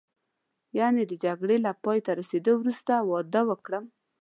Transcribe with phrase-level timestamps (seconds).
[0.79, 3.83] یعنې د جګړې له پایته رسېدو وروسته واده وکړم.